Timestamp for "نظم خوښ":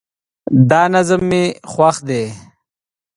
0.93-1.95